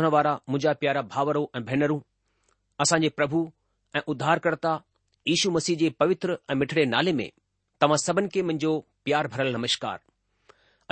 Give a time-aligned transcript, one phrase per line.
[0.00, 1.98] हुनवारा मुंहिंजा प्यारा भाउरो ऐं भेनरूं
[2.82, 3.38] असांजे प्रभु
[3.96, 4.70] ऐं उधारकर्ता
[5.34, 7.28] ईशू मसीह जे पवित्र ऐं मिठड़े नाले में
[7.80, 8.70] तव्हां सभिनी खे मुंहिंजो
[9.04, 9.98] प्यार भरियलु नमस्कार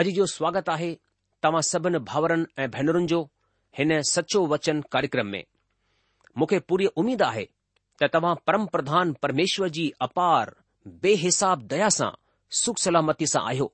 [0.03, 0.91] अॼु जो स्वागत आहे
[1.47, 3.21] तव्हां सभिनी भाउरनि ऐं भेनरुनि जो
[3.79, 5.43] हिन सचो वचन कार्यक्रम में
[6.39, 7.45] मूंखे पूरी उमीद आहे
[8.03, 10.55] त तव्हां परम प्रधान परमेश्वर जी अपार
[11.07, 12.11] बेहसाब दया सां
[12.63, 13.73] सुख सलामती सां आहियो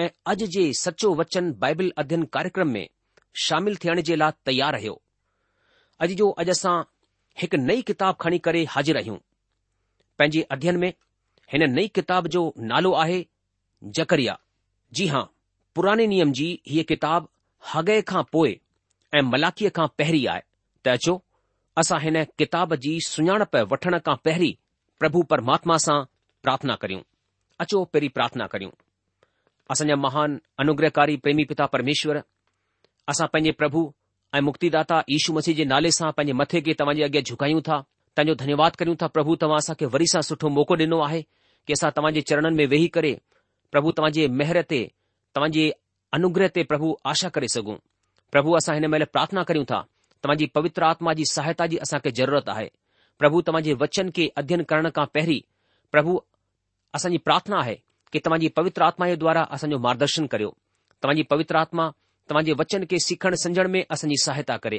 [0.00, 2.86] ऐं अॼ जे सचो वचन बाइबल अध्यन कार्यक्रम में
[3.42, 4.94] शामिल थियण जे लाइ तयारु रहियो
[6.04, 6.74] अॼु जो अॼु असां
[7.42, 9.16] हिकु नई किताब खणी करे हाज़िर आहियूं
[10.18, 10.92] पंहिंजे अध्ययन में
[11.52, 12.42] हिन नई किताब जो
[12.72, 13.18] नालो आहे
[13.98, 14.38] जकरिया
[14.98, 15.22] जी हां
[15.76, 17.28] पुराणे नियम जी हीअ किताब
[17.72, 18.54] हगए खां पोइ
[19.18, 20.42] ऐं मलाखीअ खां पहिरीं आहे
[20.86, 21.14] त अचो
[21.82, 24.54] असां हिन किताब जी सुञाणप वठण खां पहिरीं
[25.02, 25.98] प्रभु परमात्मा सां
[26.46, 27.02] प्रार्थना करियूं
[27.66, 28.70] अचो पहिरीं प्रार्थना करियूं
[29.72, 32.22] असांजा महान अनुग्रहकारी प्रेमी पिता परमेश्वर
[33.12, 33.80] असा पैं प्रभु
[34.36, 37.76] ए मुक्तिदाता ईशु मसीह के नाले से पैं मथे के तवा अगे झुकायू था
[38.16, 41.20] तंजो धन्यवाद करूं था प्रभु असा के वरी सा सुठो मौक़ो दिनो है
[41.66, 43.12] कि असा तव्हांजे चरणन में वेही करे
[43.72, 44.80] प्रभु तव्हांजे मेहर ते
[45.34, 45.64] तव्हांजे
[46.18, 47.76] अनुग्रह ते प्रभु आशा करे सकूं
[48.32, 49.80] प्रभु असा इन मेल प्रार्थना करूं था
[50.22, 52.68] तव्हांजी पवित्र आत्मा की सहायता असा के ज़रूरत है
[53.18, 55.38] प्रभु तव्हांजे वचन के अध्ययन करण का पैरी
[55.92, 56.20] प्रभु
[56.98, 57.74] असा प्रार्थना है
[58.12, 60.48] कि तव्हांजी पवित्र आत्मा के द्वारा असो मार्गदर्शन करो
[61.02, 61.92] तव्हांजी पवित्र आत्मा
[62.30, 64.78] तव्हांजे वचन खे सिखण समझण में असांजी सहायता करे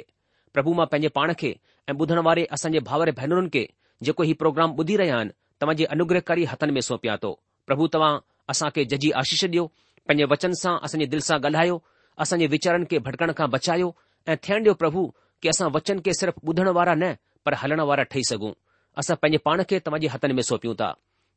[0.53, 1.53] प्रभु मां पंहिंजे पाण खे
[1.89, 3.65] ऐं ॿुधण वारे असांजे भाउर भेनरुनि खे
[4.05, 5.31] जेको हीउ प्रोग्राम ॿुधी रहिया आहिनि
[5.61, 7.31] तव्हांजे अनुग्रहकारी हथनि में सौंपिया थो
[7.67, 8.13] प्रभु तव्हां
[8.53, 9.65] असां खे जजी आशीष ॾियो
[10.07, 11.77] पंहिंजे वचन सां असांजे दिलि सां ॻाल्हायो
[12.23, 13.91] असांजे वीचारनि खे भटकण खां बचायो
[14.27, 15.07] ऐं थियण ॾियो प्रभु
[15.41, 17.11] की असां वचन खे सिर्फ़ु ॿुधण वारा न
[17.45, 18.51] पर हलण वारा ठही सघूं
[18.99, 20.93] असां पंहिंजे पाण खे तव्हांजे हथनि में सौंपियूं था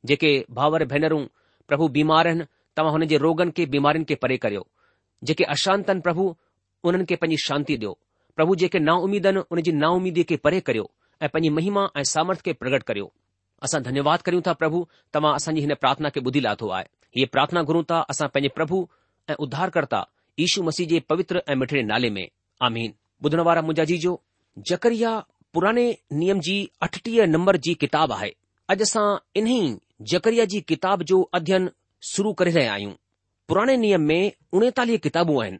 [0.08, 1.24] जेके भाउर भेनरूं
[1.68, 2.44] प्रभु बीमार आहिनि
[2.76, 4.62] तव्हां हुन जे रोगनि खे बीमारियुनि खे परे करियो
[5.24, 6.34] जेके अशांत आहिनि प्रभु
[6.88, 7.92] उन्हनि खे पंहिंजी शांती ॾियो
[8.36, 10.88] प्रभु जेके नाउमीद आहिनि उन जी नाउमीदीअ खे परे करियो
[11.22, 13.10] ऐं पंहिंजी महिमा ऐं सामर्थ खे प्रगट करियो
[13.66, 16.84] असां धन्यवाद करियूं था प्रभु तव्हां असांजी हिन प्रार्थना खे ॿुधी लाथो आहे
[17.16, 18.80] हीअ प्रार्थना घुरूं था असां पंहिंजे प्रभु
[19.30, 20.04] ऐं उद्धारकर्ता
[20.46, 22.26] ईशु मसीह जे पवित्र ऐं मिठड़े नाले में
[22.70, 22.92] आमीन
[23.24, 24.18] ॿुधण वारा मुंहिंजा जो
[24.70, 25.16] जकरिया
[25.54, 25.86] पुराने
[26.20, 26.56] नियम जी
[26.86, 28.30] अठटीह नंबर जी किताब आहे
[28.74, 29.08] अॼु असां
[29.42, 29.60] इन्ही
[30.14, 31.70] जकरिया जी किताब जो अध्ययन
[32.14, 32.92] शुरू करे रहिया आहियूं
[33.48, 35.58] पुराणे नियम में उणेतालीह किताबूं आहिनि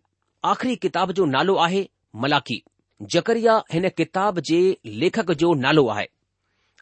[0.49, 1.85] आख़िरी किताब जो नालो आहे
[2.23, 2.63] मलाकी
[3.15, 4.59] जकरिया हिन किताब जे
[5.03, 6.07] लेखक जो नालो आहे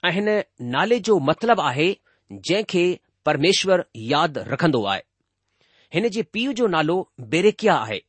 [0.08, 0.28] ऐं हिन
[0.70, 1.86] नाले जो मतिलबु आहे
[2.32, 2.82] जंहिं खे
[3.26, 3.82] परमेश्वरु
[4.12, 5.00] यादि रखंदो आहे
[5.94, 6.98] हिन जे पीउ जो नालो
[7.36, 8.00] बेरेकिया आहे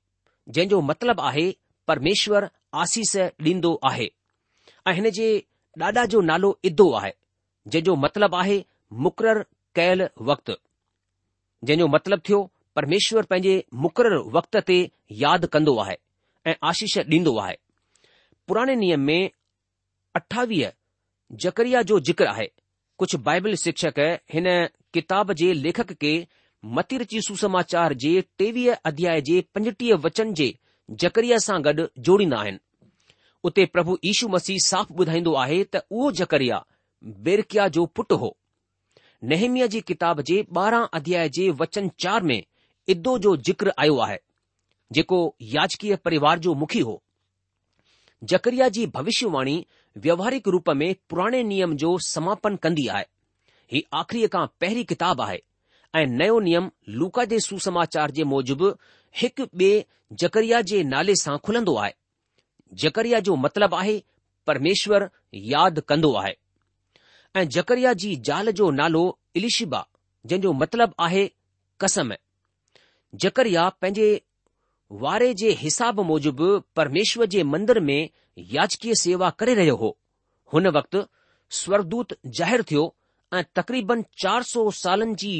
[0.50, 1.46] जंहिं जो मतिलबु आहे
[1.88, 2.50] परमेश्वर
[2.84, 3.16] आसीस
[3.52, 4.08] ॾींदो आहे
[4.90, 5.28] ऐं हिन जे
[5.84, 7.12] ॾाॾा जो नालो इदो आहे
[7.68, 8.62] जंहिं जो मतिलबु आहे
[9.06, 9.44] मुक़ररु
[9.76, 10.54] कयल वक़्तु
[11.68, 12.48] जंहिं जो मतिलबु थियो
[12.78, 13.54] परमेश्वर पंहिंजे
[13.84, 14.76] मुक़ररु वक़्त ते
[15.20, 15.96] यादि कंदो आहे
[16.52, 17.56] ऐं आशीष ॾींदो आहे
[18.48, 19.30] पुराणे नियम में
[20.20, 20.72] अठावीह
[21.46, 22.46] जकरिया जो जिक्रु आहे
[23.02, 23.98] कुझु बाइबल शिक्षक
[24.34, 24.46] हिन
[24.98, 26.12] किताब जे लेखक खे
[26.80, 30.48] मतिरची सुसमाचार जे टेवीह अध्याय जे पंजटीह वचन जे
[31.04, 32.60] जकरीअ सां गॾु जोड़ींदा आहिनि
[33.50, 36.62] उते प्रभु ईशू मसीह साफ़ु ॿुधाईंदो आहे त उहो जकरिया
[37.30, 38.30] बेरकिया जो पुटु हो
[39.34, 42.40] नेहमीअ जी किताब जे ॿारहां अध्याय जे वचन चार में
[42.90, 44.18] इदो जो जिक्र आयो आहे
[44.94, 45.18] जेको
[45.54, 47.02] याजकीय परिवार जो मुखी हो
[48.34, 49.56] जकरिया जी भविष्यवाणी
[50.04, 53.06] व्यवहारिक रूप में पुराणे नियम जो समापन कंदी आहे
[53.72, 55.40] हीउ आख़िरी खां पहिरीं किताब आहे
[55.96, 56.70] ऐं नयो नियम
[57.00, 58.72] लूका जे सुसमाचार जे मूजिबि
[59.22, 59.84] हिकु ॿिए
[60.22, 61.94] जकरिया जे नाले सां खुलंदो आहे
[62.88, 64.02] ॼकरिया जो मतिलबु आहे
[64.48, 65.08] परमेश्वर
[65.54, 66.34] यादि कंदो आहे
[67.40, 69.04] ऐं जकरिया जी ज़ाल जो नालो
[69.36, 69.86] इलिशिबा
[70.26, 71.30] जंहिंजो मतिलबु आहे
[71.82, 72.12] कसम
[73.24, 74.10] जकरिया पंहिंजे
[75.04, 76.50] वारे जे हिसाब मूजिबि
[76.80, 78.10] परमेश्वर जे मंदर में
[78.54, 79.90] याचकीय सेवा करे रहियो हो
[80.54, 81.02] हुन वक़्तु
[81.60, 82.84] स्वर्गदूत ज़ाहिरुरु थियो
[83.40, 85.32] ऐं तक़रीबन चार सौ सालनि जी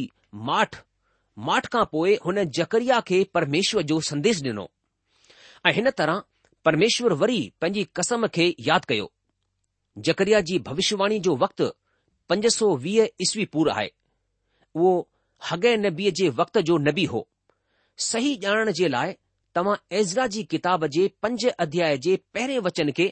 [0.50, 0.76] माठ
[1.50, 4.66] माठ खां पोइ हुन जकरिया खे परमेश्वर जो संदेश डि॒नो
[5.70, 6.22] ऐं हिन तरह
[6.70, 9.08] परमेश्वर वरी पंहिंजी कसम खे यादि कयो
[10.10, 11.70] जकरिया जी भविष्यवाणी जो वक़्ति
[12.30, 15.00] पंज सौ वीह ईसवी पुर आहे उहो
[15.52, 17.28] हगै नबीअ जे वक़्त जो नबी हो
[18.06, 19.14] सही ॼाणण जे लाइ
[19.56, 23.10] तव्हां ऐज़रा जी किताब जे पंज अध्याय जे पहिरें वचन खे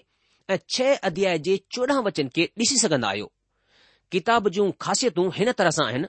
[0.50, 3.32] ऐं छह अध्याय जे चोॾहं वचन खे ॾिसी सघंदा आहियो
[4.12, 6.08] किताब जूं खासियतूं हिन तरह सां आहिनि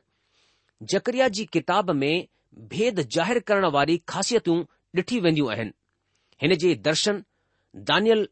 [0.92, 2.26] जकरिया जी किताब में
[2.72, 4.62] भेद ज़ाहिर करण वारी ख़ासियतूं
[5.00, 5.70] ॾिठी वेंदियूं आहिनि
[6.42, 7.22] हिन जे दर्शन
[7.92, 8.28] दानियल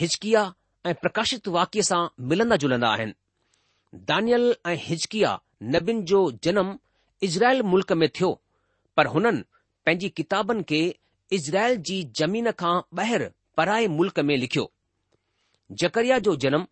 [0.00, 0.42] हिचकिया
[0.86, 3.18] ऐं प्रकाशित वाक्य सां मिलंदा जुलंदा आहिनि
[4.12, 5.38] दानियल ऐं हिचकिया
[5.76, 6.74] नबीन जो जनम
[7.30, 8.32] इज़राइल मुल्क़ में थियो
[8.96, 9.42] पर हुननि
[9.88, 10.78] पंहिंजी किताबनि खे
[11.36, 13.26] इज़राइल जी जमीन खां ॿाहिरि
[13.60, 14.64] पराए मुल्क़ में लिखियो
[15.82, 16.66] जकरिया जो जनम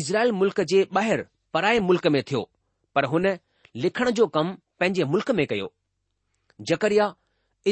[0.00, 1.22] इज़राइल मुल्क़ जे ॿाहिरि
[1.56, 2.42] पराए मुल्क़ में थियो
[2.94, 3.26] पर हुन
[3.84, 4.52] लिखण जो कमु
[4.82, 5.70] पंहिंजे मुल्क़ में कयो
[6.72, 7.06] जकरिया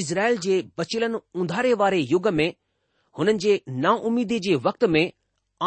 [0.03, 2.49] इज़राइल जे बचिलनि उहारे वारे युग में
[3.19, 5.05] हुननि जे नाउमीदी जे वक़्त में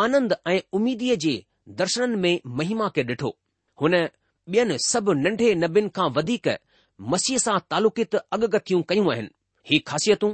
[0.05, 1.35] आनंद ऐं उमीदीअ जे
[1.83, 3.35] दर्शननि में महिमा खे ॾिठो
[3.83, 6.53] हुन ॿियनि सभु नंढे नबनि खां वधीक
[7.09, 9.29] मसीह सां तालुकित अगगतियूं कयूं आहिनि
[9.69, 10.31] ही ख़ासियतूं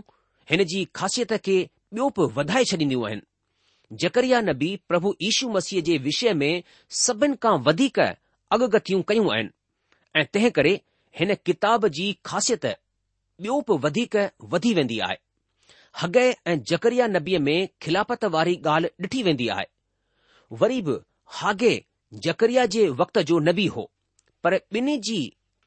[0.52, 1.56] हिन जी ख़ासियत खे
[1.96, 6.64] ॿियो बि वधाए छॾींदियूं आहिनि जकरिया नबी प्रभु यीशू मसीह जे विषय में
[7.04, 8.00] सभिनि खां वधीक
[8.58, 9.50] अगगतियूं कयूं आहिनि
[10.22, 10.74] ऐं तंहिं करे
[11.20, 14.16] हिन किताब जी ख़ासियत ॿियो बि वधीक
[14.56, 15.18] वधी वेंदी आहे
[16.02, 19.66] हगै ऐं जकरिया नबीअ में खिलापत वारी ॻाल्हि ॾिठी वेंदी आहे
[20.62, 20.98] वरी बि
[21.40, 21.74] हागे
[22.28, 23.90] जकरिया जे वक़्त जो नबी हो
[24.44, 25.20] पर ॿिन्ही जी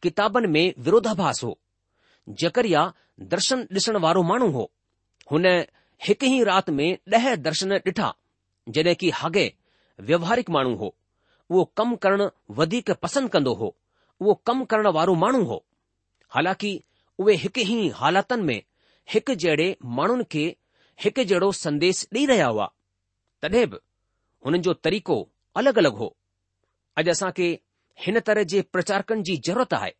[0.02, 1.56] किताबनि में विरोधाभास हो
[2.42, 2.82] जेकरिया
[3.32, 4.62] दर्शन ॾिसण वारो माण्हू हो
[5.32, 5.46] हुन
[6.06, 8.12] हिकु ई राति में ॾह दर्शन ॾिठा
[8.76, 9.46] जॾहिं की हागे
[10.10, 10.92] व्यवहारिक माण्हू हो
[11.50, 12.28] उहो कमु करणु
[12.60, 13.68] वधीक पसंदि कंदो हो
[14.20, 15.64] उहो कमु करण वारो माण्हू हो
[16.36, 16.72] हालांकि
[17.22, 18.60] उहे हिकु ई हालातनि में
[19.14, 20.44] हिकु जहिड़े माण्हुनि खे
[21.04, 22.70] हिकु जहिड़ो संदेश ॾेई रहिया हुआ
[23.42, 23.78] तॾहिं बि
[24.46, 25.16] हुननि जो तरीक़ो
[25.60, 26.08] अलॻि अलॻि हो
[27.02, 27.48] अॼु असां खे
[28.04, 29.92] हिन तरह जे प्रचारकनि जी ज़रूरत आहे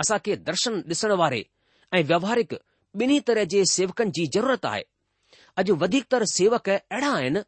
[0.00, 1.42] असां खे दर्शन ॾिसण वारे
[1.94, 2.52] ऐं व्यवहारिक
[3.00, 4.82] ॿिन्ही तरह जे सेवकनि जी ज़रूरत आहे
[5.62, 7.40] अॼु वधीकतर सेवक अहिड़ा आहिनि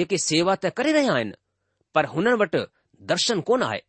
[0.00, 1.32] जेके सेवा त करे रहिया आहिनि
[1.94, 2.62] पर हुननि वटि
[3.12, 3.80] दर्शन कोन आहे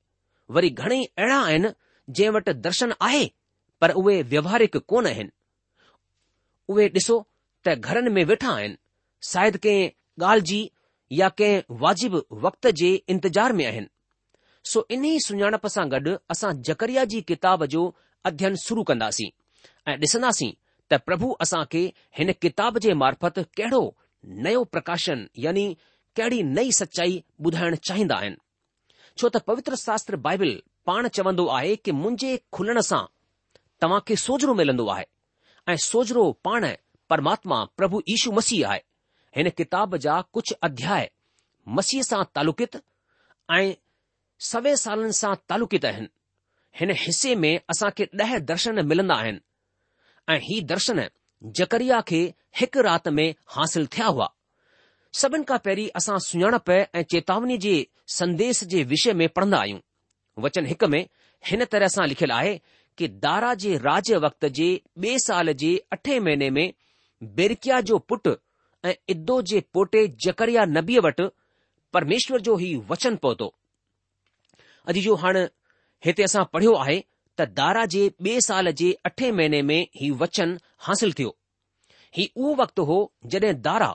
[0.57, 1.69] वरी घणेई अहिड़ा आहिनि
[2.09, 3.25] जंहिं वटि दर्शन आहे
[3.81, 5.37] पर उहे व्यवहारिक कोन आहिनि
[6.73, 7.19] उहे ॾिसो
[7.65, 8.77] त घरनि में वेठा आहिनि
[9.33, 9.89] शायदि कंहिं
[10.27, 10.61] ॻाल्हि जी
[11.19, 13.87] या कंहिं वाजिबु वक्त जे इंतिजार में आहिनि
[14.73, 17.83] सो इन्ही सुञाणप सां गॾु असां जकरिया जी किताब जो
[18.29, 19.29] अध्ययन शुरू कंदासीं
[19.91, 20.49] ऐं ॾिसंदासीं
[20.91, 21.81] त प्रभु असांखे
[22.17, 23.79] हिन किताब जे मार्फत कहिड़ो
[24.47, 25.63] नयो प्रकाशन यानी
[26.17, 28.37] कहिड़ी नई सचाई ॿुधाइण चाहिंदा आहिनि
[29.21, 30.53] छो त पवित्र शास्त्र बाइबिल
[30.91, 33.01] पाण चवंदो आहे कि मुंहिंजे खुलण सां
[33.81, 35.05] तव्हां खे सोजरो मिलंदो आहे
[35.71, 36.69] ऐं सोजरो पाण
[37.13, 38.81] परमात्मा प्रभु ईशू मसीह आहे
[39.37, 41.09] हिन किताब जा कुझु अध्याय
[41.79, 42.83] मसीह सां तालुकित
[43.59, 43.63] ऐं
[44.47, 46.07] सवे सालनि सां तालुकित आहिनि
[46.79, 49.39] हिन हिसे में असां खे ॾह दर्शन मिलंदा आहिनि
[50.33, 51.01] ऐं ही दर्शन
[51.59, 52.21] जकरिया खे
[52.59, 54.27] हिकु राति में हासिल थिया हुआ
[55.21, 57.73] सभिनि खां पहिरीं असां सुञाणप ऐं चेतावनी जे
[58.19, 59.79] संदेश जे विषय में पढ़ंदा आहियूं
[60.43, 61.01] वचन हिक में
[61.49, 62.59] हिन तरह सां लिखियलु आहे
[62.97, 64.69] कि दारा जे राज वक़्त जे
[65.03, 66.65] ॿिए साल जे अठे महीने में
[67.41, 68.35] बेरकिया जो पुटु
[68.89, 71.27] ऐं इदो जे पोटे जकरिया नबीअ वटि
[71.93, 73.53] परमेश्वर जो ई वचन पहुतो
[74.89, 75.41] अॼु जो हाणे
[76.05, 76.99] हिते असां पढ़ियो आहे
[77.39, 80.55] त दारा जे ॿिए साल जे अठे महीने में ही वचन
[80.85, 81.33] हासिल थियो
[82.17, 82.95] हीउ उहो वक़्तु हो
[83.33, 83.89] जॾहिं दारा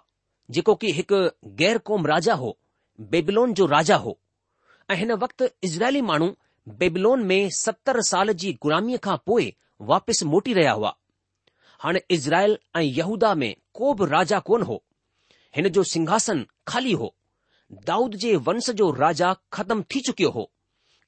[0.58, 1.18] जेको की हिकु
[1.62, 2.52] गैर कौम राजा हो
[3.14, 4.14] बेबलोन जो राजा हो
[4.92, 6.28] ऐं हिन वक़्तु इज़राइली माण्हू
[6.82, 9.52] बेबलोन में सतरि साल जी गुलामीअ खां पोइ
[9.90, 10.94] वापसि मोटी रहिया हुआ
[11.84, 14.82] हाणे इज़राइल ऐं यहूदा में को बि राजा कोन हो
[15.56, 17.14] हिन जो सिंघासन खाली हो
[17.92, 20.50] दाऊद जे वंश जो राजा ख़त्म थी चुकियो हो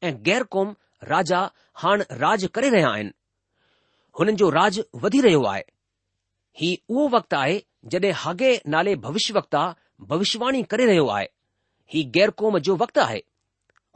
[0.05, 0.75] ऐं गैर क़ौम
[1.09, 1.39] राजा
[1.83, 3.13] हाणे राज करे रहिया आहिनि
[4.19, 5.63] हुननि जो राज वधी रहियो आहे
[6.61, 7.59] ही उहो वक़्तु आहे
[7.93, 9.63] जॾहिं हागे नाले भविष्य वक्ता
[10.11, 11.27] भविष्यवाणी करे रहियो आहे
[11.95, 13.21] ही गैर क़ौम जो वक़्तु आहे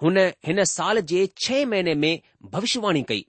[0.03, 2.21] हुन हिन साल जे छह महीने में
[2.53, 3.25] भविष्यवाणी कई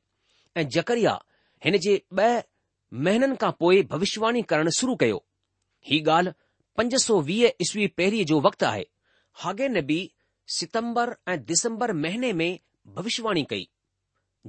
[0.57, 1.19] ऐं जकरिया
[1.65, 2.39] हिन जे ॿ
[3.05, 5.19] महीननि खां पोइ भविष्यवाणी करणु शुरू कयो
[5.89, 6.33] ही ॻाल्हि
[6.77, 8.83] पंज सौ वीह ईस्वी पहिरीं जो वक़्तु आहे
[9.43, 9.99] हागे नबी
[10.57, 12.49] सितंबर ऐं दिसम्बर महीने में
[12.95, 13.67] भविष्यवाणी कई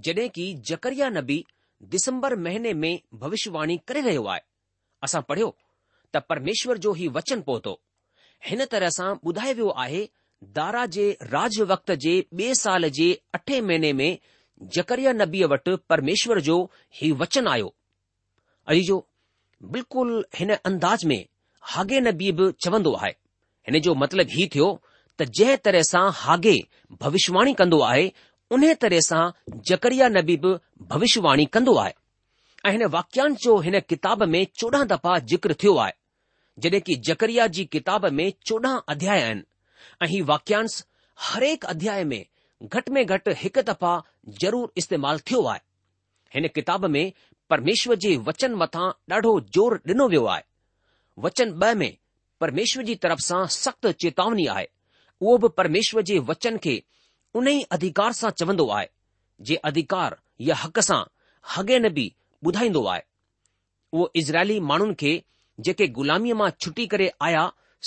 [0.07, 1.37] जडे॒ की जकरिया नबी
[1.93, 2.95] दिसम्बर महीने में
[3.25, 4.41] भविष्यवाणी करे रहियो आहे
[5.09, 5.51] असां पढ़ियो
[6.15, 7.75] त परमेश्वर जो ही वचन पहुतो
[8.49, 10.03] हिन तरह सां ॿुधाए वियो आहे
[10.59, 11.05] दारा जे
[11.35, 13.07] राज वक़्त जे ॿिए साल जे
[13.39, 14.19] अठे महीने में
[14.79, 16.57] जकरिया नबीअ वटि परमेश्वर जो
[17.03, 17.71] ही वचन आयो
[18.91, 18.97] जो
[19.75, 21.21] बिल्कुलु हिन अंदाज़ में
[21.75, 23.11] हागे नबी बि चवन्दो आहे
[23.69, 24.71] हिन जो मतिलबु हीउ थियो
[25.25, 26.57] जंहिं तरह सां हागे
[27.03, 28.11] भविष्यवाणी कंदो आहे
[28.55, 29.23] उन तरह सां
[29.69, 30.53] जकरिया नबी बि
[30.93, 31.93] भविष्यवाणी कंदो आहे
[32.67, 35.93] ऐं हिन वाक्यांश जो हिन किताब में चोॾहं दफ़ा ज़िक्र थियो आहे
[36.63, 39.43] जॾहिं की जकरिया जी किताब में चोॾहं अध्याय आहिनि
[40.03, 40.83] ऐं हीउ वाक्यांश
[41.33, 42.23] हरेक अध्याय में
[42.65, 43.95] घटि में घटि हिकु दफ़ा
[44.43, 45.61] ज़रूर इस्तेमाल थियो आहे
[46.35, 47.05] हिन किताब में
[47.51, 50.43] परमेश्वर जे वचन मथां ॾाढो ज़ोर ॾिनो वियो आहे
[51.25, 51.93] वचन ॿ में
[52.41, 54.67] परमेश्वर जी तरफ़ सां सख़्तु चेतावनी आहे
[55.23, 56.75] उहो बि परमेश्वर जे वचन खे
[57.41, 58.87] उन ई अधिकार सां चवंदो आहे
[59.49, 60.17] जे अधिकार
[60.49, 61.01] या हक़ सां
[61.57, 62.07] हॻे न बि
[62.49, 63.03] ॿुधाईंदो आहे
[63.97, 65.13] उहो इज़राइली माण्हुनि खे
[65.67, 67.45] जेके ग़ुलामीअ मां छुटी करे आया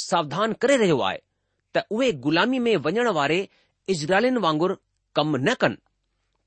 [0.07, 1.19] सावधान करे रहियो आहे
[1.77, 3.39] त उहे ग़ुलामी में वञणु वारे
[3.97, 4.75] इज़राइलियुनि वांगुरु
[5.19, 5.79] कम न कनि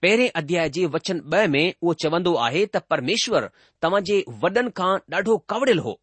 [0.04, 3.50] पहिरें अध्याय जे वचन ब॒ में उहो चवंदो आहे त परमेश्वर
[3.86, 5.36] तव्हां जे वॾनि खां ॾाढो
[5.88, 5.96] हो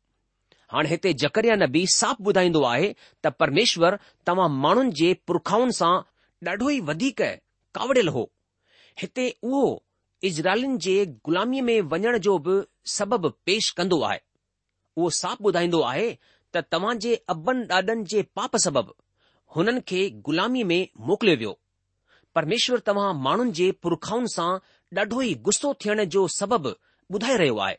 [0.76, 2.88] हाणे हिते जकरिया नबी साफ़ ॿुधाईंदो आहे
[3.24, 3.96] त परमेश्वर
[4.28, 5.92] तव्हां माण्हुनि जे पुरखाउनि सां
[6.48, 7.22] ॾाढो ई वधीक
[7.78, 8.24] कावड़ियल हो
[9.02, 9.62] हिते उहो
[10.30, 10.96] इज़राइलिन जे
[11.30, 12.56] ग़ुलामीअ में वञण जो बि
[12.96, 14.20] सबबु पेश कंदो आहे
[14.98, 16.10] उहो साफ़ ॿुधाईंदो आहे
[16.56, 18.96] त तव्हां जे अबनि ॾाॾनि जे पाप सबबि
[19.56, 21.56] हुननि खे ग़ुलामीअ में मोकिलियो वियो
[22.40, 24.50] परमेश्वर तव्हां माण्हुनि जे पुरखाउनि सां
[25.00, 26.76] ॾाढो ई गुस्सो थियण जो सबबु
[27.16, 27.78] ॿुधाए रहियो आहे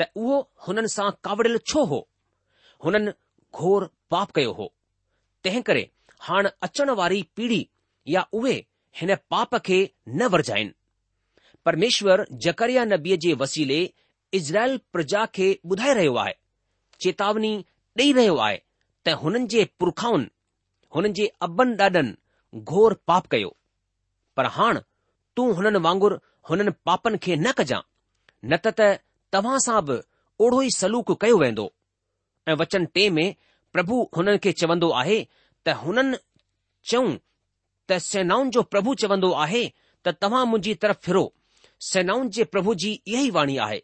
[0.00, 2.02] त उहो हुननि सां कावड़ियल छो हो
[2.84, 3.12] हुननि
[3.58, 4.66] घोर पाप कयो हो
[5.44, 5.82] तंहिं करे
[6.26, 7.60] हाणे अचण वारी पीढ़ी
[8.14, 8.54] या उहे
[9.00, 10.72] हिन पाप खे न वरजाइनि
[11.66, 13.80] परमेश्वर जकरिया नबीअ जे वसीले
[14.38, 16.34] इज़राइल प्रजा खे ॿुधाए रहियो आहे
[17.04, 17.52] चेतावनी
[17.98, 18.56] ॾेई रहियो आहे
[19.06, 20.28] त हुननि जे पुरखाउनि
[20.96, 23.50] हुननि जे अबनि ॾाॾनि घोर पाप कयो
[24.36, 24.80] पर हाणे
[25.36, 26.16] तूं हुननि वांगुरु
[26.50, 27.80] हुननि पापनि खे न कजां
[28.52, 28.88] न त
[29.36, 29.96] तव्हां सां बि
[30.44, 31.66] ओढ़ो ई सलूक कयो वेंदो
[32.60, 33.28] वचन टे में
[33.72, 35.20] प्रभु हुननि खे चवंदो आहे
[35.66, 36.16] त हुननि
[36.90, 37.14] चऊं
[37.88, 39.64] त सेनाउनि जो प्रभु चवंदो आहे
[40.04, 41.24] त तव्हां मुंहिंजी तरफ़ फिरो
[41.92, 43.78] सेनाउनि जे प्रभु जी इहा ई वाणी आहे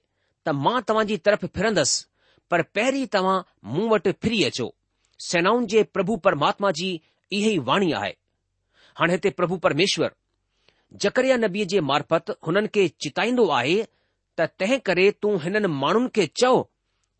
[0.46, 2.04] त मां तव्हांजी तरफ़ फिरंदसि
[2.50, 3.38] पर पहिरीं तव्हां
[3.72, 4.70] मूं वटि फिरी अचो
[5.28, 6.88] सेनाउनि जे प्रभु परमात्मा जी
[7.36, 8.12] इहा ई वाणी आहे
[8.98, 10.12] हाणे हिते प्रभु परमेश्वर
[11.02, 13.82] जकरिया नबीअ जे मार्फत हुननि खे चिताईंदो आहे
[14.38, 16.54] त तंहिं करे तूं हिननि माण्हुनि खे चओ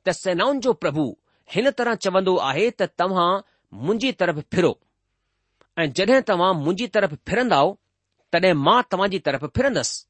[0.06, 1.04] त सेनाउनि जो प्रभु
[1.54, 3.28] हिन तरह चवंदो आहे त तव्हां
[3.80, 4.70] मुंहिंजी तरफ़ फिरो
[5.82, 7.68] ऐं जॾहिं तव्हां मुंहिंजी तरफ़ फिरंदाव
[8.32, 10.04] तॾहिं मां तव्हांजी तरफ़ फिरंदसि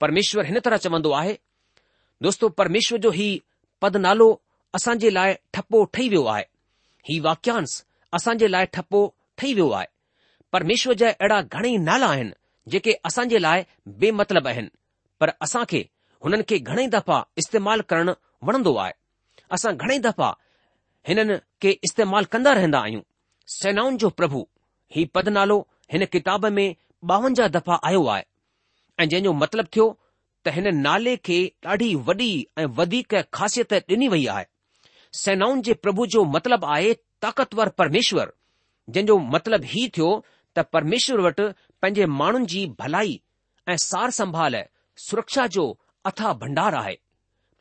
[0.00, 1.32] परमेश्वर हिन तरह चवंदो आहे
[2.22, 3.28] दोस्तो परमेश्वर जो ही
[3.82, 4.28] पद नालो
[4.78, 6.44] असां जे लाइ ठपो ठही वियो आहे
[7.08, 7.72] ही वाक्यांश
[8.18, 9.00] असां जे लाइ ठपो
[9.40, 9.86] ठही वियो आहे
[10.56, 12.32] परमेश्वर जा अहिड़ा घणेई नाला आहिनि
[12.74, 13.62] जेके असां जे लाइ
[14.04, 14.68] बेमतिलब आहिनि
[15.22, 15.82] पर असां खे
[16.24, 18.12] हुननि खे घणेई दफ़ा इस्तेमालु करणु
[18.48, 18.92] वणंदो आहे
[19.58, 20.30] असां घणेई दफ़ा
[21.08, 23.02] हिननि खे इस्तेमाल कंदा रहंदा आहियूं
[23.58, 24.46] सेनाउनि जो प्रभु
[24.96, 25.58] ही पद नालो
[25.92, 26.66] हिन किताब में
[27.10, 28.22] ॿावंजाह दफ़ा आयो आहे
[29.00, 29.86] ऐं जंहिंजो मतिलबु थियो
[30.46, 31.38] त हिन नाले खे
[31.72, 34.44] ॾाढी वॾी ऐं वधीक ख़ासियत ॾिनी वई आहे
[35.22, 36.92] सेनाउनि जे प्रभु जो मतिलबु आहे
[37.26, 38.32] ताक़तवर परमेश्वर
[38.90, 40.10] जंहिं जो मतिलबु ही थियो
[40.56, 41.46] त परमेश्वर वटि
[41.82, 43.20] पंहिंजे माण्हुनि जी भलाई
[43.68, 44.56] ऐं सार संभाल
[45.08, 45.64] सुरक्षा जो
[46.12, 46.96] अथा भंडार आहे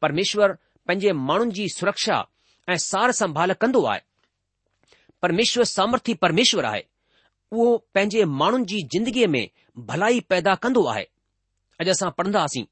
[0.01, 0.53] परमेश्वर
[0.87, 2.23] पंहिंजे माण्हुनि जी सुरक्षा
[2.73, 4.01] ऐं सार संभाल कंदो आहे
[5.21, 6.81] परमेश्वर सामर्थी परमेश्वरु आहे
[7.51, 9.47] उहो पंहिंजे माण्हुनि जी जिंदगीअ में
[9.89, 11.05] भलाई पैदा कंदो आहे
[11.83, 12.65] अॼु असां पढ़ंदासीं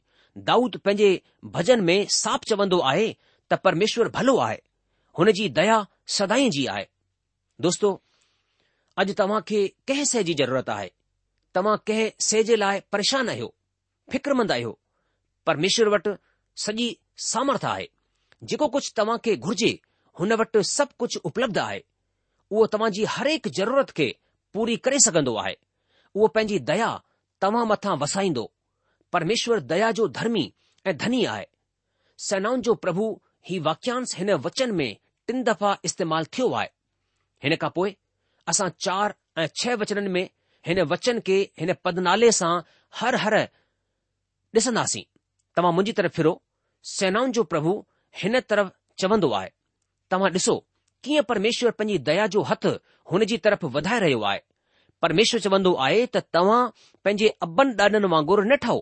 [0.50, 1.10] दाऊद पंहिंजे
[1.56, 3.08] भजन में साफ़ु चवंदो आहे
[3.52, 4.60] त परमेश्वर भलो आहे
[5.20, 5.78] हुन जी दया
[6.18, 6.86] सदाई जी आहे
[7.68, 7.92] दोस्तो
[9.04, 10.90] अॼु तव्हां खे कंहिं सए जी ज़रूरत आहे
[11.58, 13.50] तव्हां कंहिं सए जे लाइ परेशानु आहियो
[14.16, 14.78] फिक्रमंदु आहियो
[15.52, 16.16] परमेश्वर वटि
[16.66, 16.88] सॼी
[17.32, 17.88] सामर्थ आहे
[18.50, 19.76] जेको कुझु तव्हां खे घुर्जे
[20.20, 21.82] हुन वटि सभु कुझु उपलब्ध आहे
[22.52, 24.06] उहो तव्हां जी हरेक ज़रूरत खे
[24.58, 25.56] पूरी करे सघंदो आहे
[26.16, 26.88] उहो पंहिंजी दया
[27.46, 28.46] तव्हां मथां वसाईंदो
[29.16, 30.46] परमेश्वर दया जो धर्मी
[30.92, 31.46] ऐं धनी आहे
[32.30, 33.08] सेनाउनि जो प्रभु
[33.50, 34.90] हीउ वाक्यास हिन वचन में
[35.28, 36.70] टिन दफ़ा इस्तेमालु थियो आहे
[37.46, 37.96] हिन खां पोइ
[38.54, 40.24] असां चार ऐं छह वचननि में
[40.70, 42.54] हिन वचन खे हिन पद नाले सां
[43.02, 43.36] हर हर
[44.56, 45.04] डि॒सन्दासीं
[45.58, 46.34] तव्हां मुंहिंजी तरफ़ फिरो
[46.96, 47.78] सेनाउनि जो प्रभु
[48.24, 49.50] हिन तरफ़ चवंदो आहे
[50.12, 50.56] तव्हां ॾिसो
[51.04, 52.66] कीअं परमेश्वर पंहिंजी दया जो हथ
[53.12, 54.40] हुन जी तरफ़ वधाए रहियो आहे
[55.02, 56.62] परमेश्वर चवंदो आहे त तव्हां
[57.04, 58.80] पंहिंजे अबनि ॾाॾनि वांगुरु न ठहो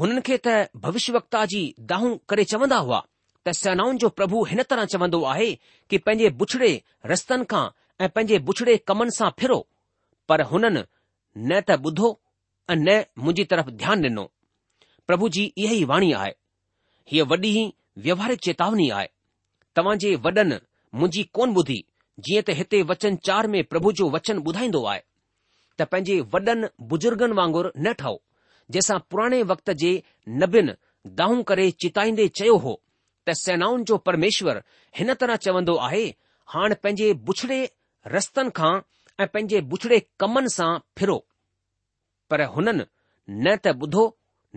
[0.00, 1.60] हुननि खे त भविष्य वक्ता जी
[1.92, 3.00] दाहूं करे चवंदा हुआ
[3.46, 5.48] त सेनाउनि जो प्रभु हिन तरह चवंदो आहे
[5.90, 6.70] कि पंहिंजे बुछड़े
[7.12, 7.64] रस्तनि खां
[8.04, 9.58] ऐं पंहिंजे बुछड़े कमनि सां फिरो
[10.28, 12.10] पर हुननि न त ॿुधो
[12.72, 14.26] ऐं न मुंहिंजी तरफ़ ध्यानु ॾिनो
[15.08, 16.32] प्रभु जी इहा ई वाणी आहे
[17.12, 17.62] हीअ वॾी ई
[18.06, 19.08] व्यवहारिक चेतावनी आहे
[19.76, 21.78] तव्हां जे वॾनि मुंहिंजी कोन ॿुधी
[22.26, 25.00] जीअं त हिते वचन चार में प्रभु जो वचन ॿुधाईंदो आहे
[25.80, 28.16] त पंहिंजे वॾनि बुजुर्गनि वांगुरु न ठहो
[28.70, 29.90] जंहिंसां पुराणे वक़्त जे
[30.42, 30.72] नबियुनि
[31.20, 32.74] दाहूं करे चिताईंदे चयो हो
[33.26, 34.62] त सेनाउनि जो परमेश्वर
[35.00, 36.04] हिन तरह चवंदो आहे
[36.54, 37.60] हाणे पंहिंजे बुछड़े
[38.16, 38.74] रस्तनि खां
[39.22, 41.18] ऐं पंहिंजे बुछड़े कमनि सां फिरो
[42.30, 42.84] पर हुननि
[43.44, 44.04] न त ॿुधो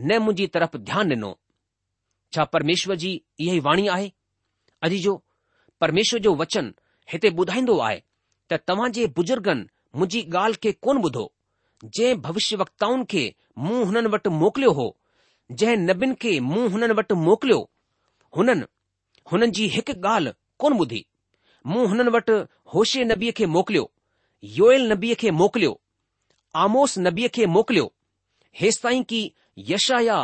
[0.07, 1.31] न मुंहिंजी तरफ़ ध्यानु ॾिनो
[2.35, 3.09] छा परमेश्वर जी
[3.45, 4.09] इहा ई वाणी आहे
[4.89, 5.15] जो,
[5.81, 6.71] परमेश्वर जो वचन
[7.11, 7.99] हिते ॿुधाईंदो आहे
[8.51, 11.25] त तव्हां जे बुजुर्गनि मुंहिंजी ॻाल्हि खे कोन ॿुधो
[11.83, 13.23] जंहिं भविष्यवक्ताउनि खे
[13.65, 14.87] मूं हुननि वटि मोकिलियो हो
[15.59, 17.59] जंहिं नबीनि खे मूं हुननि वटि मोकिलियो
[18.37, 18.65] हुननि
[19.31, 21.03] हुननि जी हिकु ॻाल्हि कोन ॿुधी
[21.71, 22.33] मूं हुननि वटि
[22.73, 23.85] होशे नबीअ खे मोकिलियो
[24.59, 25.79] योएएल नबीअ खे मोकिलियो
[26.63, 27.91] आमोस नबीअ खे मोकिलियो
[28.61, 29.21] हेसिताईं की
[29.71, 30.17] यशाया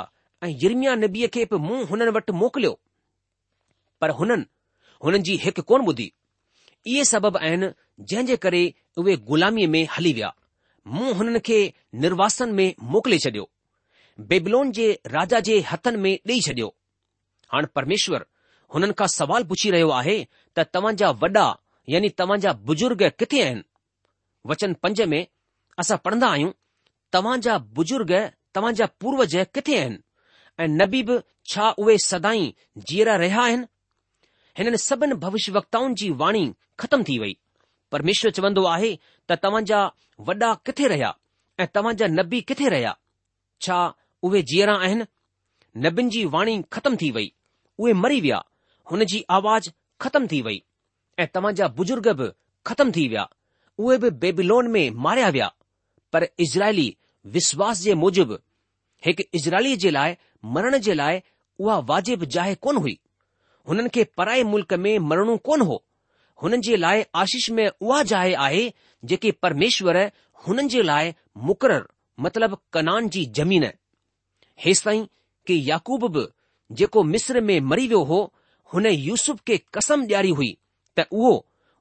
[0.43, 2.74] ऐं यिर्मिया नबीअ खे बि मूं हुननि वटि मोकिलियो
[4.02, 4.46] पर हुननि
[5.04, 6.12] हुननि जी हिकु कोन ॿुधी
[6.92, 7.68] इहे सबब आहिनि
[8.10, 8.62] जंहिं जे करे
[9.00, 10.34] उहे ग़ुलामीअ में हली विया
[10.96, 11.60] मूं हुननि खे
[12.04, 13.46] निर्वासन में मोकिले छडि॒यो
[14.30, 16.74] बेबलोन जे राजा जे हथनि में ॾेई छडि॒यो
[17.54, 18.26] हाणे परमेश्वर
[18.74, 20.18] हुननि खां सवाल पुछी रहियो आहे
[20.58, 21.48] त तव्हांजा वॾा
[21.94, 23.64] यानी तव्हांजा बुजुर्ग किथे आहिनि
[24.52, 25.22] वचन पंज में
[25.82, 26.52] असां पढ़ंदा आहियूं
[27.14, 28.12] तव्हांजा बुजुर्ग
[28.56, 30.00] तव्हां जा पूर्वज किथे आहिनि
[30.64, 31.18] ऐं नबी बि
[31.52, 32.44] छा उहे सदाई
[32.90, 33.66] जीअरा रहिया आहिनि
[34.58, 36.46] हिननि सभिनी वक्ताउनि जी वाणी
[36.82, 37.38] ख़तम थी वई
[37.91, 38.89] परमेश्वर चवंदो आहे
[39.30, 39.80] त तव्हांजा
[40.28, 41.10] वॾा किथे रहिया
[41.60, 42.96] ऐं तव्हां जा नबी किथे रहिया
[43.65, 43.78] छा
[44.26, 45.06] उहे जीअरा आहिनि
[45.88, 47.32] नबीनि जी वाणी ख़तम थी वई
[47.80, 48.41] उहे मरी विया
[48.91, 49.70] हुन जी आवाज़
[50.02, 50.62] ख़तम थी वई
[51.24, 52.30] ऐं तव्हां जा बुजुर्ग बि
[52.70, 53.28] ख़तम थी विया
[53.78, 55.52] उहे बि बेबिलोन में मारिया विया
[56.13, 56.88] पर इज़राइली
[57.38, 58.38] विश्वास जे मूजिबि
[59.08, 60.15] हिकु इज़राइलीअ जे लाइ
[60.58, 61.20] मरण जे लाइ
[61.60, 63.00] उहा वाजिबु जाइ कोन हुई
[63.67, 65.84] हुननि खे पराए मुल्क में मरणो कोन हो
[66.43, 68.63] हुननि जे लाइ आशीष में उहा जाइ आहे
[69.12, 69.97] जेके परमेश्वर
[70.47, 71.13] हुननि जे लाइ
[71.47, 71.86] मुक़रर
[72.25, 73.65] मतिलब कनान जी ज़मीन
[74.65, 75.06] हेसि ताईं
[75.47, 76.27] कि याकूब बि
[76.80, 78.21] जेको मिस्र में मरी वियो हो
[78.73, 80.49] हुन यूसुफ़ खे कसम ॾियारी हुई
[80.99, 81.34] त उहो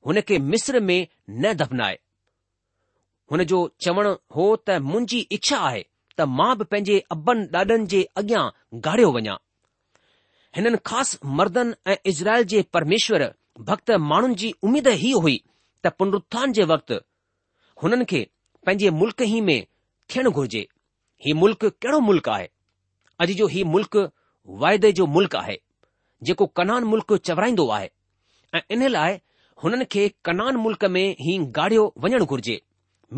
[0.06, 1.98] हुन खे मिस्र में न दफ़नाए
[3.32, 5.82] हुन जो चवणु हो त मुंहिंजी इच्छा आहे
[6.18, 8.44] त मां बि पंहिंजे अबनि ॾाॾनि जे अॻियां
[8.80, 9.38] ॻाढ़ियो वञा
[10.56, 13.22] हिननि ख़ासि मर्दनि ऐं इज़राइल जे परमेश्वर
[13.70, 15.36] भक्त माण्हुनि जी उमेद हीअ हुई
[15.84, 16.94] त पुनरुत्थान जे वक़्तु
[17.82, 18.20] हुननि खे
[18.66, 19.66] पंहिंजे मुल्क़ ई में
[20.14, 20.62] थियणु घुर्जे
[21.26, 22.48] ही मुल्क़ कहिड़ो मुल्क़ आहे
[23.24, 23.96] अॼु जो ही मुल्क़
[24.64, 25.58] वाइदे जो मुल्क़ आहे
[26.28, 27.90] जेको कनान मुल्क़ चवराईंदो आहे
[28.56, 29.18] ऐं इन लाइ
[29.64, 32.60] हुननि खे कनान मुल्क़ में ई ॻाढ़ियो वञणु घुर्जे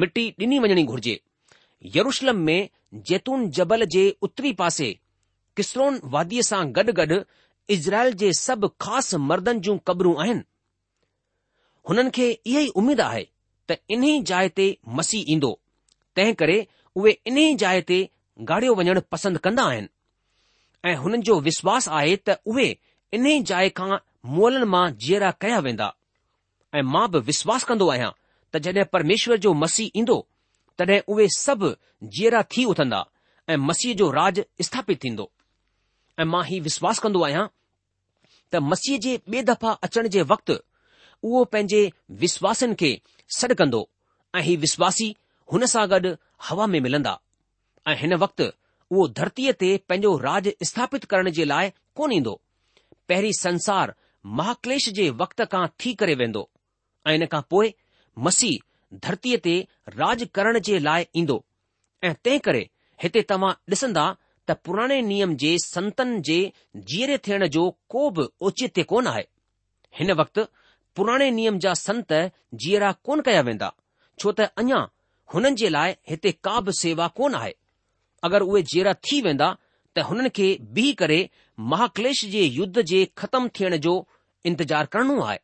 [0.02, 1.18] मिटी ॾिनी वञणी घुर्जे
[1.98, 2.60] यरुशलम में
[3.12, 4.96] जैतून जबल जे उत्तरी पासे
[5.58, 7.16] किसरोन वादीअ सां गॾु गॾु
[7.76, 10.42] इज़राइल जे सभु ख़ासि मर्दनि जूं क़बरूं आहिनि
[11.88, 13.22] हुननि खे इहा ई उमेद आहे
[13.70, 14.66] त इन्हीअ जाइ ते
[14.98, 15.50] मसीह ईंदो
[16.16, 16.56] तंहिं करे
[16.98, 17.98] उहे इन्हीअ जाइ ते
[18.50, 19.88] गाड़ियो वञणु पसंदि कंदा आहिनि
[20.90, 22.66] ऐं हुननि जो विश्वास आहे त उहे
[23.18, 23.90] इन्हीअ जाइ खां
[24.36, 25.88] मुअलनि मां जीअरा कया वेंदा
[26.78, 28.12] ऐं मां बि विश्वास कंदो आहियां
[28.52, 30.18] त जॾहिं परमेश्वर जो मसीह ईंदो
[30.78, 31.72] तॾहिं उहे सभु
[32.18, 33.02] जीअरा थी उथंदा
[33.52, 35.26] ऐं मसीह जो राज स्थापित थींदो
[36.20, 37.46] ऐं मां हीउ विश्वास कंदो आहियां
[38.52, 40.54] त मसीह जे ॿिए दफ़ा अचण जे वक़्तु
[41.28, 41.80] उहो पंहिंजे
[42.22, 42.90] विश्वासनि खे
[43.38, 43.80] सॾु कंदो
[44.38, 45.08] ऐं हीउ विश्वासी
[45.52, 46.12] हुन सां गॾु
[46.48, 47.12] हवा में मिलंदा
[47.90, 48.46] ऐं हिन वक़्तु
[48.90, 52.34] उहो धरतीअ ते पंहिंजो राज स्थापित करण जे लाइ कोन ईंदो
[53.08, 53.94] पहिरीं संसार
[54.40, 56.48] महाक्लेश जे वक़्त खां थी करे वेंदो
[57.06, 57.72] ऐं हिन खां पोइ
[58.28, 58.64] मसीह
[59.06, 59.56] धरतीअ ते
[60.02, 61.38] राज करण जे लाइ ईंदो
[62.10, 62.62] ऐं तंहिं करे
[63.06, 64.06] हिते तव्हां ॾिसंदा
[64.48, 66.38] त पुराणे नियम जे संतन जे
[66.90, 69.22] जीअरे थियण जो को बि औचित्य कोन आहे
[69.98, 70.44] हिन वक़्तु
[70.96, 72.12] पुराणे नियम जा संत
[72.62, 73.70] जीअरा कोन कया वेंदा
[74.22, 74.78] छो त अञा
[75.34, 77.52] हुननि जे लाइ हिते का बि सेवा कोन आहे
[78.28, 79.48] अगरि उहे जीअरा थी वेंदा
[79.96, 81.20] त हुननि खे बीह करे
[81.74, 83.94] महाक्लेश जे युद्ध जे ख़तम थियण जो
[84.48, 85.38] इंतज़ार करणो आहे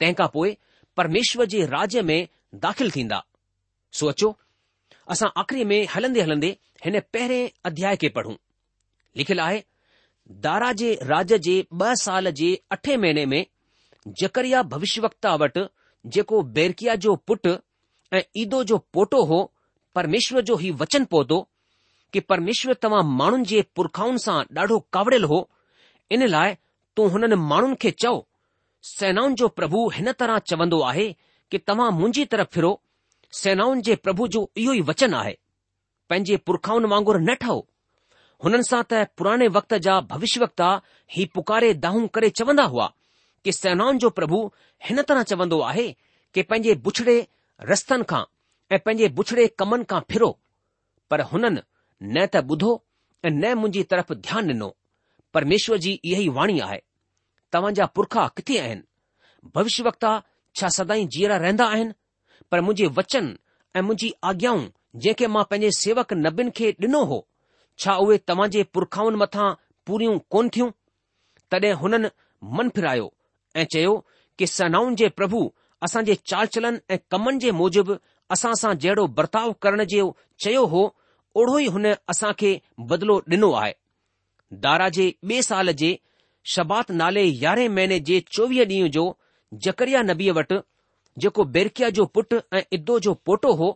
[0.00, 0.54] तंहिं खां पोइ
[0.96, 2.18] परमेश्वर जे राज्य में
[2.66, 3.20] दाख़िल थींदा
[3.98, 4.36] सोचो
[5.12, 6.48] असां आख़िरी में हलंदे हलंदे
[6.84, 8.34] हिन पहिरें अध्याय खे पढ़ूं
[9.20, 9.62] लिखियलु आहे
[10.46, 13.46] दारा जे राज जे ॿ साल जे अठे महीने में
[14.22, 15.64] जकरिया भविष्यवक्ता वटि
[16.16, 17.52] जेको बेरकिया जो पुटु
[18.18, 19.40] ऐं ईदो जो पोटो हो
[19.98, 21.38] परमेश्वर जो हीउ वचन पहुतो
[22.12, 25.40] कि परमेश्वर तव्हां माण्हुनि जे पुरखाउनि सां ॾाढो कावड़ियल हो
[26.16, 26.54] इन लाइ
[26.96, 28.14] तूं हुननि माण्हुनि खे चओ
[28.92, 31.08] सेनाउनि जो प्रभु हिन तरह चवंदो आहे
[31.50, 32.70] कि तव्हां मुंहिंजी तरफ़ फिरो
[33.36, 35.36] सेनाउनि जे प्रभु जो इहो ई वचन आहे
[36.10, 37.56] पंहिंजे पुरखाउनि वांगुर न ठहो
[38.44, 40.68] हुननि सां त पुराणे वक़्त जा भविष्य वकता
[41.16, 42.86] ही पुकारे दाहूं करे चवंदा हुआ
[43.44, 44.40] की सेनाउनि जो प्रभु
[44.88, 45.86] हिन तरह चवंदो आहे
[46.34, 47.16] कि पंहिंजे पुछड़े
[47.72, 48.22] रस्तनि खां
[48.74, 50.30] ऐं पंहिंजे पुछड़े कमनि खां फिरो
[51.10, 51.60] पर हुननि
[52.14, 52.72] न त ॿुधो
[53.24, 54.74] ऐं न मुंहिंजी तरफ़ ध्यानु ॾिनो
[55.34, 56.80] परमेश्वर जी इहो ई वाणी आहे
[57.52, 60.10] तव्हां जा पुरखा किथे आहिनि भविष्य वकता
[60.58, 61.92] छा सदाई जीअरा रहंदा आहिनि
[62.50, 63.26] पर मुंहिंजे वचन
[63.76, 64.62] ऐं मुंहिंजी आज्ञाऊं
[65.02, 67.18] जंहिंखे मां पंहिंजे सेवक नबियुनि खे ॾिनो हो
[67.84, 69.48] छा उहे तव्हां जे पुरखाउनि मथां
[69.90, 70.70] पूरियूं कोन थियूं
[71.54, 72.10] तॾहिं हुननि
[72.60, 73.06] मन फिरायो
[73.56, 73.92] ऐं चयो
[74.38, 75.42] कि सनाउनि जे प्रभु
[75.88, 77.98] असां जे चाल चलन ऐं कमनि जे मूजिबि
[78.36, 80.08] असां सां जहिड़ो बर्ताव करण जो
[80.46, 80.82] चयो हो
[81.40, 82.50] ओड़ो ई हुन असां खे
[82.92, 83.72] बदिलो ॾिनो आहे
[84.66, 85.92] दारा जे ॿिए साल जे
[86.56, 89.06] शबात नाले यारहें महीने जे चोवीह ॾींहं जो
[89.64, 90.58] जकरिया नबीअ वटि
[91.22, 93.68] जेको बेरकिया जो पुटु ऐं इदो जो पोटो हो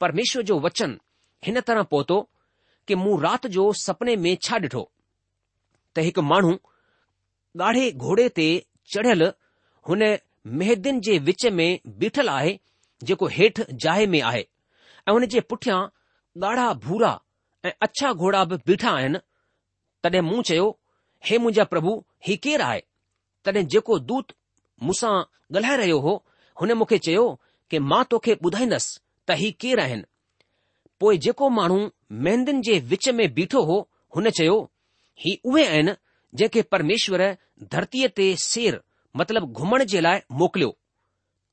[0.00, 0.98] परमेश्वर जो वचन
[1.46, 2.16] हिन तरह पहुतो
[2.88, 4.82] कि मूं राति जो सपने में छा ॾिठो
[5.96, 6.52] त हिकु माण्हू
[7.68, 8.46] ॻाढ़े घोड़े ते
[8.94, 9.22] चढ़ियल
[9.88, 10.02] हुन
[10.62, 11.68] मेहदिन जे विच में
[12.02, 12.58] बीठल आहे
[13.10, 14.42] जेको हेठि जाए में आहे
[15.08, 15.78] ऐं हुन जे पुठियां
[16.48, 17.12] ॻाढ़ा भूरा
[17.64, 19.20] ऐं अछा घोड़ा बि बीठा आहिनि
[20.04, 20.66] तॾहिं मूं चयो
[21.28, 21.94] हे मुंहिंजा प्रभु
[22.26, 22.82] ही केरु आहे
[23.44, 24.32] तॾहिं जेको दूत
[24.88, 26.12] मूंसां ॻाल्हाए रहियो हो
[26.60, 27.22] हुन मूंखे चयो
[27.70, 30.04] कि मां तोखे ॿुधाईंदसि त ही केरु आहिनि
[31.00, 31.78] पोइ जेको माण्हू
[32.26, 33.76] मेहंदियुनि जे विच में बीठो हो
[34.16, 34.56] हुन चयो
[35.24, 35.92] ही उहे आहिनि
[36.40, 37.24] जंहिंखे परमेश्वर
[37.74, 38.76] धरतीअ ते सेर
[39.20, 40.72] मतिलब घुमण जे लाइ मोकिलियो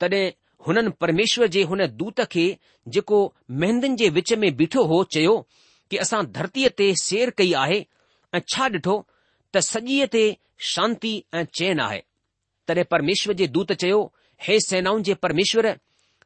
[0.02, 0.24] तॾहिं
[0.68, 2.46] हुननि परमेश्वर जे हुन दूत खे
[2.96, 3.22] जेको
[3.64, 5.36] मेहंदियुनि जे विच में बीठो हो चयो
[5.92, 7.80] कि असां धरतीअ ते सेर कई आहे
[8.36, 8.96] ऐं छा ॾिठो
[9.56, 10.24] त सॼीअ ते
[10.74, 12.02] शांती ऐं चैन आहे
[12.68, 14.00] तॾहिं परमेश्वर जे दूत चयो
[14.46, 15.72] हे सेनाउनि जे परमेश्वर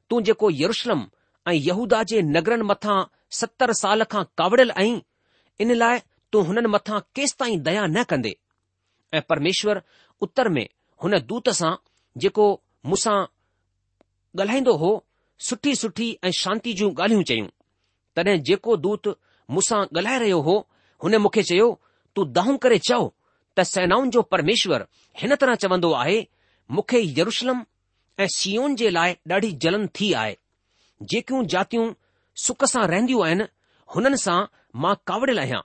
[0.09, 1.05] तूं जेको यरुषलम
[1.47, 2.97] ऐं यहूदा जे नगरनि मथां
[3.39, 5.01] सतरि साल खां कावड़ियल आहीं
[5.61, 5.99] इन लाइ
[6.31, 8.35] तूं हुननि मथां केसि ताईं दया न कंदे
[9.17, 9.81] ऐं परमेश्वर
[10.27, 10.67] उत्तर में
[11.03, 11.73] हुन दूत सां
[12.25, 12.51] जेको
[12.85, 13.15] मूंसां
[14.39, 14.91] ॻाल्हाईंदो हो
[15.47, 17.47] सुठी सुठी ऐं शांती जूं ॻाल्हियूं चयूं
[18.15, 19.07] तॾहिं जेको दूत
[19.55, 20.55] मूंसां ॻाल्हाए रहियो हो
[21.03, 21.67] हुन मूंखे चयो
[22.15, 23.07] तूं दाहूं करे चओ
[23.57, 24.85] त सेनाउनि जो परमेश्वर
[25.21, 26.19] हिन तरह चवंदो आहे
[26.77, 27.63] मूंखे यरुषलम
[28.21, 30.35] ऐं सीओन जे लाइ ॾाढी जलन थी आहे
[31.11, 31.85] जेकियूं जातियूं
[32.45, 33.45] सुख सां रहंदियूं आहिनि
[33.95, 34.35] हुननि सां
[34.83, 35.61] मां कावड़ियल आहियां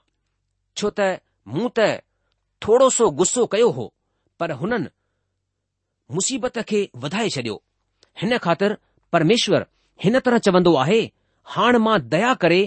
[0.81, 1.09] छो त
[1.57, 1.87] मूं त
[2.65, 3.85] थोरो सो गुस्सो कयो हो
[4.41, 4.89] पर हुननि
[6.19, 7.57] मुसीबत खे वधाए छडि॒यो
[8.23, 8.75] हिन ख़ातिर
[9.17, 9.65] परमेश्वर
[10.05, 10.99] हिन तरह चवंदो आहे
[11.57, 12.61] हाणे मां दया करे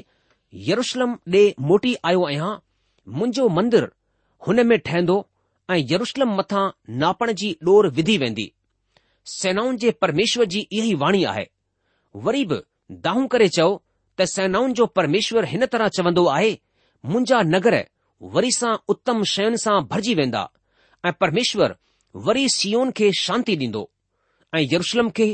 [0.68, 2.52] यरुशलम ॾे मोटी आयो आहियां
[3.18, 3.90] मुंहिंजो मंदरु
[4.46, 5.18] हुन में ठहिंदो
[5.74, 6.64] ऐं यरुशलम मथां
[7.02, 8.48] नापण जी डोर विधी वेंदी
[9.26, 11.44] सेनाउनि जे परमेश्वर जी इहा ई वाणी आहे
[12.24, 12.58] वरी बि
[13.04, 13.68] दाहूं करे चओ
[14.18, 16.52] त सेनाउनि जो परमेश्वर हिन तरह चवंदो आहे
[17.06, 17.76] मुंहिंजा नगर
[18.34, 20.48] वरी सां उत्तम शयुनि सां भरिजी वेंदा
[21.08, 21.76] ऐं परमेश्वर
[22.26, 23.88] वरी सीओन खे शांती ॾींदो
[24.54, 25.26] ऐं यरुशलम खे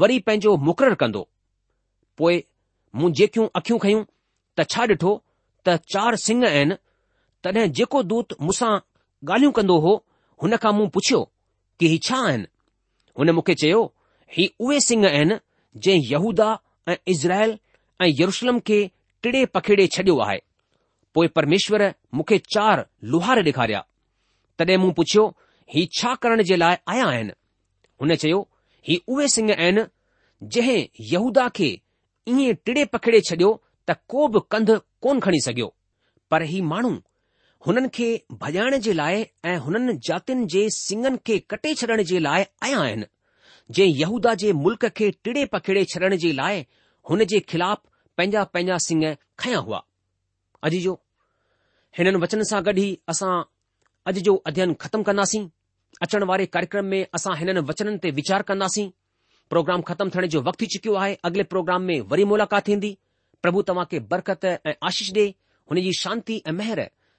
[0.00, 1.28] वरी पंहिंजो मुक़ररु कंदो
[2.18, 2.42] पोइ
[2.98, 4.02] मूं जेकियूं अखियूं खयूं
[4.56, 5.12] त छा ॾिठो
[5.66, 6.74] त चार सिंह आहिनि
[7.44, 8.72] तॾहिं जेको दूत मूंसां
[9.30, 9.92] ॻाल्हियूं कंदो हो
[10.42, 11.22] हुन खां मूं पुछियो
[11.80, 12.46] कि ही छा आहिनि
[13.18, 13.82] हुन मूंखे चयो
[14.36, 15.36] ही उहे सिह आहिनि
[15.84, 16.48] जंहिं यहूदा
[16.88, 17.58] ऐं इज़राइल
[18.02, 18.78] ऐं यरुशलम खे
[19.22, 20.38] टिड़े पखिड़े छडि॒यो आहे
[21.14, 21.82] पोइ परमेश्वर
[22.14, 23.82] मूंखे चार लुहार ॾेखारिया
[24.58, 25.26] तॾहिं मूं पुछियो
[25.74, 27.32] ही छा करण जे लाइ आया आहिनि
[28.02, 28.40] हुन चयो
[28.88, 29.84] ही उहे सिह आहिनि
[30.56, 30.80] जंहिं
[31.12, 31.70] यहूदा खे
[32.34, 33.52] ईअं टिड़े पखिड़े छडि॒यो
[33.88, 35.72] त को बि कंध कोन खणी सघियो
[36.30, 36.92] पर ही माण्हू
[37.66, 38.06] हुननि खे
[38.40, 43.06] भॼाइण जे लाइ ऐं हुननि जातनि जे सिङनि खे कटे छॾण जे लाइ आया आहिनि
[43.76, 46.64] जंहिं यहूदा जे मुल्क़ खे टिड़े पखिड़े छॾण जे लाइ
[47.10, 47.78] हुन जे खिलाफ़
[48.18, 49.04] पंहिंजा पंहिंजा सिंग
[49.44, 49.80] खयां हुआ
[50.68, 50.92] अॼु जो
[51.98, 53.32] हिननि वचन सां गॾु ई असां
[54.12, 55.40] अॼु जो अध्ययन ख़तमु कंदासीं
[56.06, 58.86] अचण वारे कार्यक्रम में असां हिननि वचननि ते वीचार कंदासीं
[59.54, 62.92] प्रोग्राम ख़तमु थियण जो वक़्तु थी चुकियो आहे अॻिले प्रोग्राम में वरी मुलाक़ात थींदी
[63.46, 65.26] प्रभु तव्हां खे बरक़त ऐं आशीष डे
[65.72, 66.84] हुनजी शांती ऐं महिर